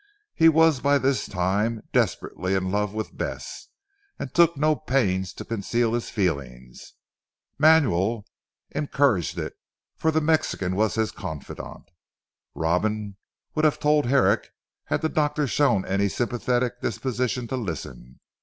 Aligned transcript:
He 0.33 0.49
was 0.49 0.79
by 0.79 0.97
this 0.97 1.27
time 1.27 1.83
desperately 1.93 2.55
in 2.55 2.71
love 2.71 2.91
with 2.91 3.15
Bess, 3.15 3.67
and 4.17 4.33
took 4.33 4.57
no 4.57 4.75
pains 4.75 5.31
to 5.35 5.45
conceal 5.45 5.93
his 5.93 6.09
feelings. 6.09 6.93
Manuel 7.59 8.25
encouraged 8.71 9.37
it, 9.37 9.53
for 9.95 10.09
the 10.09 10.19
Mexican 10.19 10.75
was 10.75 10.95
his 10.95 11.11
confidant. 11.11 11.91
Robin 12.55 13.17
would 13.53 13.63
have 13.63 13.77
told 13.77 14.07
Herrick 14.07 14.49
had 14.85 15.01
the 15.03 15.07
doctor 15.09 15.45
shown 15.45 15.85
any 15.85 16.09
sympathetic 16.09 16.81
disposition 16.81 17.45
to 17.49 17.55
listen. 17.55 18.19